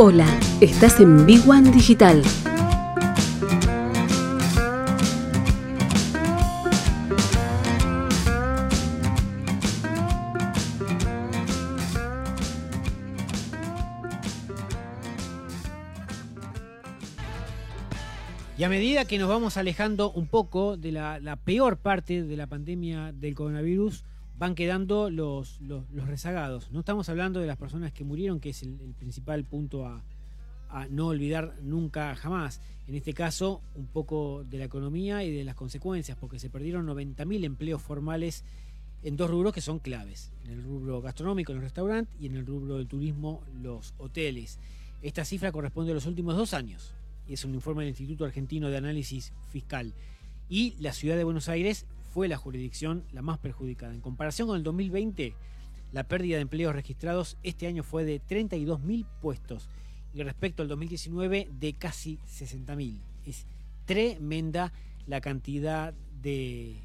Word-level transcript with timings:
Hola, 0.00 0.28
estás 0.60 1.00
en 1.00 1.26
Big 1.26 1.40
One 1.50 1.72
Digital. 1.72 2.22
Y 18.56 18.62
a 18.62 18.68
medida 18.68 19.04
que 19.04 19.18
nos 19.18 19.28
vamos 19.28 19.56
alejando 19.56 20.12
un 20.12 20.28
poco 20.28 20.76
de 20.76 20.92
la, 20.92 21.18
la 21.18 21.34
peor 21.34 21.76
parte 21.76 22.22
de 22.22 22.36
la 22.36 22.46
pandemia 22.46 23.10
del 23.10 23.34
coronavirus, 23.34 24.04
van 24.38 24.54
quedando 24.54 25.10
los, 25.10 25.60
los, 25.60 25.90
los 25.90 26.06
rezagados. 26.06 26.70
No 26.70 26.80
estamos 26.80 27.08
hablando 27.08 27.40
de 27.40 27.46
las 27.46 27.56
personas 27.56 27.92
que 27.92 28.04
murieron, 28.04 28.38
que 28.38 28.50
es 28.50 28.62
el, 28.62 28.94
principal 28.98 29.44
punto 29.44 29.86
a, 29.86 30.02
no 30.90 31.08
olvidar 31.08 31.56
nunca 31.62 32.14
jamás. 32.14 32.60
En 32.86 32.94
este 32.94 33.14
caso, 33.14 33.62
un 33.74 33.86
poco 33.86 34.44
de 34.44 34.58
la 34.58 34.64
economía 34.64 35.24
y 35.24 35.32
de 35.32 35.42
las 35.42 35.54
consecuencias, 35.54 36.16
porque 36.18 36.38
se 36.38 36.50
perdieron 36.50 36.86
90.000 36.86 37.44
empleos 37.44 37.82
formales 37.82 38.44
en 39.02 39.16
dos 39.16 39.30
rubros 39.30 39.52
que 39.52 39.60
son 39.60 39.78
claves, 39.78 40.30
en 40.44 40.50
el 40.50 40.62
rubro 40.62 41.00
gastronómico, 41.00 41.52
en 41.52 41.58
el 41.58 41.64
restaurante, 41.64 42.12
y 42.20 42.26
en 42.26 42.36
el 42.36 42.46
rubro 42.46 42.76
del 42.76 42.86
turismo, 42.86 43.42
los 43.62 43.94
hoteles. 43.98 44.58
Esta 45.00 45.24
cifra 45.24 45.52
corresponde 45.52 45.92
a 45.92 45.94
los 45.94 46.06
últimos 46.06 46.36
dos 46.36 46.52
años, 46.52 46.92
y 47.26 47.34
es 47.34 47.44
un 47.44 47.54
informe 47.54 47.84
del 47.84 47.90
Instituto 47.90 48.24
Argentino 48.24 48.68
de 48.68 48.76
Análisis 48.76 49.32
Fiscal. 49.50 49.94
Y 50.50 50.74
la 50.80 50.92
ciudad 50.92 51.16
de 51.16 51.24
Buenos 51.24 51.48
Aires 51.48 51.86
fue 52.08 52.28
la 52.28 52.36
jurisdicción 52.36 53.04
la 53.12 53.22
más 53.22 53.38
perjudicada. 53.38 53.94
En 53.94 54.00
comparación 54.00 54.48
con 54.48 54.56
el 54.56 54.62
2020, 54.62 55.34
la 55.92 56.04
pérdida 56.04 56.36
de 56.36 56.42
empleos 56.42 56.74
registrados 56.74 57.38
este 57.42 57.66
año 57.66 57.82
fue 57.82 58.04
de 58.04 58.20
32.000 58.20 59.06
puestos 59.20 59.68
y 60.14 60.22
respecto 60.22 60.62
al 60.62 60.68
2019 60.68 61.48
de 61.50 61.72
casi 61.74 62.18
60.000. 62.26 63.00
Es 63.26 63.46
tremenda 63.84 64.72
la 65.06 65.20
cantidad 65.20 65.94
de, 66.20 66.82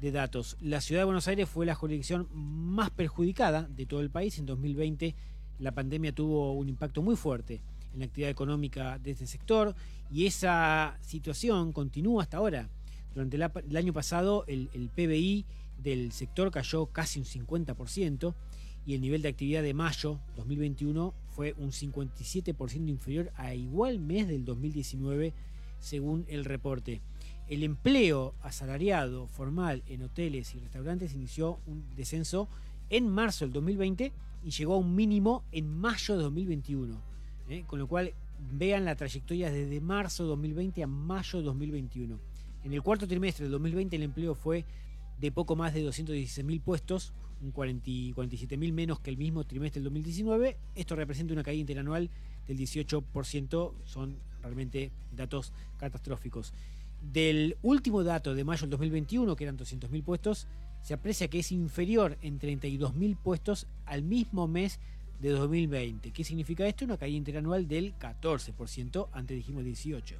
de 0.00 0.12
datos. 0.12 0.56
La 0.60 0.80
ciudad 0.80 1.02
de 1.02 1.06
Buenos 1.06 1.28
Aires 1.28 1.48
fue 1.48 1.66
la 1.66 1.74
jurisdicción 1.74 2.28
más 2.32 2.90
perjudicada 2.90 3.68
de 3.68 3.86
todo 3.86 4.00
el 4.00 4.10
país. 4.10 4.38
En 4.38 4.46
2020 4.46 5.14
la 5.58 5.72
pandemia 5.72 6.12
tuvo 6.12 6.52
un 6.52 6.68
impacto 6.68 7.02
muy 7.02 7.16
fuerte 7.16 7.60
en 7.92 8.00
la 8.00 8.06
actividad 8.06 8.30
económica 8.30 8.98
de 8.98 9.10
este 9.10 9.26
sector 9.26 9.74
y 10.10 10.26
esa 10.26 10.96
situación 11.02 11.72
continúa 11.72 12.22
hasta 12.22 12.38
ahora. 12.38 12.68
Durante 13.14 13.36
el 13.36 13.76
año 13.76 13.92
pasado 13.92 14.44
el, 14.46 14.68
PBI 14.94 15.44
del 15.82 16.12
sector 16.12 16.50
cayó 16.50 16.86
casi 16.86 17.18
un 17.18 17.24
50% 17.24 18.34
y 18.86 18.94
el 18.94 19.00
nivel 19.00 19.22
de 19.22 19.28
actividad 19.28 19.62
de 19.62 19.74
mayo 19.74 20.20
2021 20.36 21.14
fue 21.28 21.54
un 21.58 21.70
57% 21.70 22.88
inferior 22.88 23.32
a 23.36 23.54
igual 23.54 23.98
mes 23.98 24.28
del 24.28 24.44
2019 24.44 25.32
según 25.78 26.24
el 26.28 26.44
reporte. 26.44 27.00
El 27.48 27.64
empleo 27.64 28.34
asalariado 28.42 29.26
formal 29.26 29.82
en 29.88 30.02
hoteles 30.02 30.54
y 30.54 30.60
restaurantes 30.60 31.14
inició 31.14 31.58
un 31.66 31.84
descenso 31.96 32.48
en 32.90 33.08
marzo 33.08 33.44
del 33.44 33.52
2020 33.52 34.12
y 34.44 34.50
llegó 34.50 34.74
a 34.74 34.78
un 34.78 34.94
mínimo 34.94 35.44
en 35.50 35.68
mayo 35.68 36.16
de 36.16 36.22
2021. 36.22 37.00
¿eh? 37.48 37.64
Con 37.66 37.78
lo 37.78 37.88
cual 37.88 38.12
vean 38.52 38.84
la 38.84 38.94
trayectoria 38.94 39.50
desde 39.50 39.80
marzo 39.80 40.24
de 40.24 40.28
2020 40.30 40.82
a 40.82 40.86
mayo 40.86 41.38
de 41.40 41.44
2021. 41.44 42.29
En 42.64 42.72
el 42.72 42.82
cuarto 42.82 43.08
trimestre 43.08 43.44
del 43.44 43.52
2020 43.52 43.96
el 43.96 44.02
empleo 44.02 44.34
fue 44.34 44.64
de 45.18 45.32
poco 45.32 45.56
más 45.56 45.72
de 45.74 45.86
216.000 45.86 46.60
puestos, 46.62 47.12
un 47.42 47.52
47.000 47.52 48.72
menos 48.72 49.00
que 49.00 49.10
el 49.10 49.16
mismo 49.16 49.44
trimestre 49.44 49.80
del 49.80 49.84
2019. 49.84 50.56
Esto 50.74 50.96
representa 50.96 51.32
una 51.32 51.42
caída 51.42 51.60
interanual 51.60 52.10
del 52.46 52.58
18%, 52.58 53.72
son 53.84 54.16
realmente 54.42 54.90
datos 55.16 55.52
catastróficos. 55.78 56.52
Del 57.12 57.56
último 57.62 58.02
dato 58.02 58.34
de 58.34 58.44
mayo 58.44 58.62
del 58.62 58.70
2021, 58.70 59.36
que 59.36 59.44
eran 59.44 59.56
200.000 59.56 60.02
puestos, 60.02 60.46
se 60.82 60.94
aprecia 60.94 61.28
que 61.28 61.38
es 61.38 61.52
inferior 61.52 62.18
en 62.22 62.38
32.000 62.38 63.16
puestos 63.16 63.66
al 63.86 64.02
mismo 64.02 64.48
mes 64.48 64.80
de 65.20 65.30
2020. 65.30 66.12
¿Qué 66.12 66.24
significa 66.24 66.66
esto? 66.66 66.84
Una 66.84 66.96
caída 66.96 67.16
interanual 67.16 67.68
del 67.68 67.94
14%, 67.98 69.08
antes 69.12 69.36
dijimos 69.36 69.64
18%. 69.64 70.16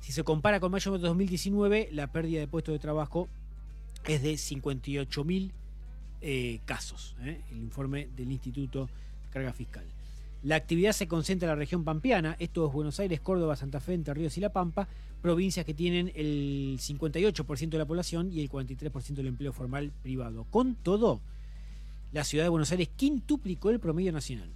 Si 0.00 0.12
se 0.12 0.24
compara 0.24 0.60
con 0.60 0.72
mayo 0.72 0.92
de 0.92 0.98
2019, 0.98 1.90
la 1.92 2.12
pérdida 2.12 2.40
de 2.40 2.48
puestos 2.48 2.72
de 2.72 2.78
trabajo 2.78 3.28
es 4.06 4.22
de 4.22 4.34
58.000 4.34 5.50
eh, 6.20 6.60
casos, 6.64 7.14
¿eh? 7.22 7.40
el 7.50 7.58
informe 7.58 8.08
del 8.16 8.32
Instituto 8.32 8.86
de 8.86 9.30
Carga 9.30 9.52
Fiscal. 9.52 9.84
La 10.42 10.56
actividad 10.56 10.92
se 10.92 11.08
concentra 11.08 11.46
en 11.46 11.50
la 11.50 11.56
región 11.56 11.84
pampeana, 11.84 12.36
esto 12.38 12.66
es 12.66 12.72
Buenos 12.72 13.00
Aires, 13.00 13.20
Córdoba, 13.20 13.56
Santa 13.56 13.80
Fe, 13.80 13.94
Entre 13.94 14.14
Ríos 14.14 14.36
y 14.38 14.40
La 14.40 14.52
Pampa, 14.52 14.88
provincias 15.20 15.66
que 15.66 15.74
tienen 15.74 16.12
el 16.14 16.78
58% 16.80 17.68
de 17.68 17.78
la 17.78 17.86
población 17.86 18.32
y 18.32 18.40
el 18.40 18.48
43% 18.48 19.14
del 19.14 19.26
empleo 19.26 19.52
formal 19.52 19.92
privado. 20.02 20.44
Con 20.50 20.76
todo, 20.76 21.20
la 22.12 22.24
ciudad 22.24 22.44
de 22.44 22.50
Buenos 22.50 22.70
Aires 22.70 22.88
quintuplicó 22.94 23.70
el 23.70 23.80
promedio 23.80 24.12
nacional. 24.12 24.50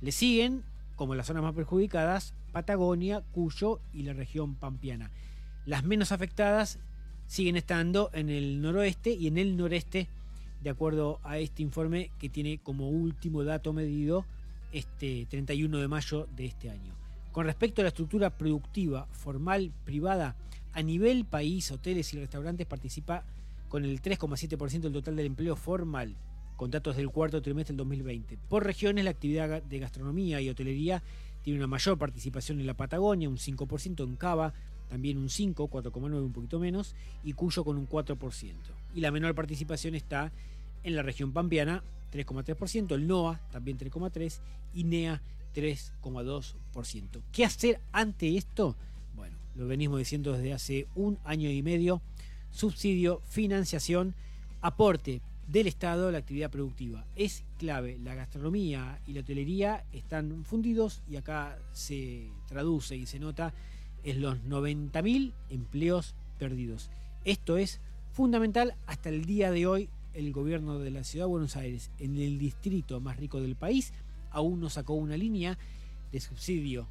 Le 0.00 0.12
siguen, 0.12 0.62
como 0.98 1.14
las 1.14 1.28
zonas 1.28 1.44
más 1.44 1.54
perjudicadas, 1.54 2.34
Patagonia, 2.52 3.22
Cuyo 3.30 3.80
y 3.94 4.02
la 4.02 4.12
región 4.12 4.56
pampeana. 4.56 5.12
Las 5.64 5.84
menos 5.84 6.10
afectadas 6.10 6.80
siguen 7.28 7.56
estando 7.56 8.10
en 8.12 8.28
el 8.28 8.60
noroeste 8.60 9.12
y 9.12 9.28
en 9.28 9.38
el 9.38 9.56
noreste, 9.56 10.08
de 10.60 10.70
acuerdo 10.70 11.20
a 11.22 11.38
este 11.38 11.62
informe 11.62 12.10
que 12.18 12.28
tiene 12.28 12.58
como 12.58 12.88
último 12.88 13.44
dato 13.44 13.72
medido 13.72 14.26
este 14.72 15.26
31 15.30 15.78
de 15.78 15.88
mayo 15.88 16.26
de 16.34 16.46
este 16.46 16.68
año. 16.68 16.92
Con 17.30 17.46
respecto 17.46 17.80
a 17.80 17.84
la 17.84 17.90
estructura 17.90 18.30
productiva 18.30 19.06
formal 19.12 19.70
privada, 19.84 20.34
a 20.72 20.82
nivel 20.82 21.24
país, 21.24 21.70
hoteles 21.70 22.12
y 22.12 22.18
restaurantes 22.18 22.66
participa 22.66 23.22
con 23.68 23.84
el 23.84 24.02
3,7% 24.02 24.80
del 24.80 24.92
total 24.92 25.14
del 25.14 25.26
empleo 25.26 25.54
formal, 25.54 26.16
con 26.58 26.72
datos 26.72 26.96
del 26.96 27.08
cuarto 27.08 27.40
trimestre 27.40 27.72
del 27.72 27.78
2020. 27.78 28.36
Por 28.48 28.64
regiones, 28.64 29.04
la 29.04 29.10
actividad 29.10 29.62
de 29.62 29.78
gastronomía 29.78 30.40
y 30.40 30.50
hotelería 30.50 31.04
tiene 31.44 31.60
una 31.60 31.68
mayor 31.68 31.96
participación 31.96 32.58
en 32.58 32.66
la 32.66 32.74
Patagonia, 32.74 33.28
un 33.28 33.38
5%, 33.38 34.02
en 34.02 34.16
Cava 34.16 34.52
también 34.90 35.18
un 35.18 35.30
5, 35.30 35.70
4,9 35.70 36.20
un 36.20 36.32
poquito 36.32 36.58
menos, 36.58 36.96
y 37.22 37.34
Cuyo 37.34 37.62
con 37.62 37.78
un 37.78 37.88
4%. 37.88 38.54
Y 38.92 39.00
la 39.00 39.12
menor 39.12 39.36
participación 39.36 39.94
está 39.94 40.32
en 40.82 40.96
la 40.96 41.02
región 41.02 41.32
pampeana, 41.32 41.84
3,3%, 42.12 42.92
el 42.92 43.06
NOA 43.06 43.40
también 43.52 43.78
3,3% 43.78 44.40
y 44.74 44.82
NEA 44.82 45.22
3,2%. 45.54 47.22
¿Qué 47.30 47.44
hacer 47.44 47.80
ante 47.92 48.36
esto? 48.36 48.74
Bueno, 49.14 49.36
lo 49.54 49.68
venimos 49.68 49.98
diciendo 49.98 50.32
desde 50.32 50.52
hace 50.52 50.88
un 50.96 51.18
año 51.24 51.50
y 51.50 51.62
medio, 51.62 52.02
subsidio, 52.50 53.22
financiación, 53.28 54.14
aporte 54.60 55.20
del 55.48 55.66
Estado 55.66 56.12
la 56.12 56.18
actividad 56.18 56.50
productiva. 56.50 57.06
Es 57.16 57.44
clave, 57.58 57.98
la 57.98 58.14
gastronomía 58.14 59.00
y 59.06 59.14
la 59.14 59.20
hotelería 59.20 59.84
están 59.92 60.44
fundidos 60.44 61.02
y 61.10 61.16
acá 61.16 61.58
se 61.72 62.30
traduce 62.46 62.96
y 62.96 63.06
se 63.06 63.18
nota 63.18 63.54
en 64.04 64.20
los 64.20 64.38
90.000 64.42 65.32
empleos 65.48 66.14
perdidos. 66.38 66.90
Esto 67.24 67.56
es 67.56 67.80
fundamental 68.12 68.74
hasta 68.86 69.08
el 69.08 69.24
día 69.24 69.50
de 69.50 69.66
hoy. 69.66 69.88
El 70.12 70.32
gobierno 70.32 70.78
de 70.78 70.90
la 70.90 71.04
ciudad 71.04 71.26
de 71.26 71.30
Buenos 71.30 71.56
Aires, 71.56 71.90
en 71.98 72.18
el 72.18 72.38
distrito 72.38 73.00
más 73.00 73.16
rico 73.16 73.40
del 73.40 73.56
país, 73.56 73.92
aún 74.30 74.60
no 74.60 74.68
sacó 74.68 74.94
una 74.94 75.16
línea 75.16 75.58
de 76.12 76.20
subsidio 76.20 76.88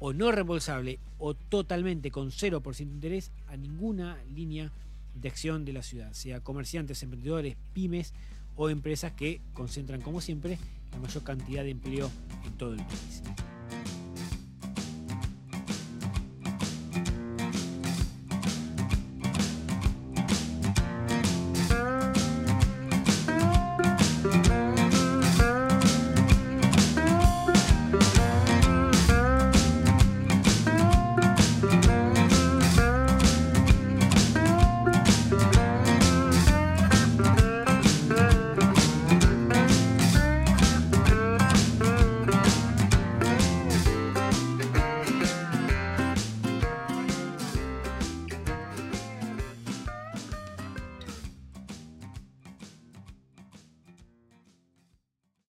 o 0.00 0.12
no 0.12 0.32
reembolsable 0.32 0.98
o 1.18 1.34
totalmente 1.34 2.10
con 2.10 2.30
0% 2.30 2.76
de 2.76 2.82
interés 2.82 3.32
a 3.46 3.56
ninguna 3.56 4.18
línea 4.34 4.72
de 5.14 5.28
acción 5.28 5.64
de 5.64 5.72
la 5.72 5.82
ciudad, 5.82 6.12
sea 6.12 6.40
comerciantes, 6.40 7.02
emprendedores, 7.02 7.56
pymes 7.72 8.12
o 8.56 8.70
empresas 8.70 9.12
que 9.12 9.40
concentran, 9.52 10.00
como 10.00 10.20
siempre, 10.20 10.58
la 10.92 10.98
mayor 10.98 11.22
cantidad 11.22 11.64
de 11.64 11.70
empleo 11.70 12.10
en 12.44 12.52
todo 12.52 12.74
el 12.74 12.84
país. 12.84 13.22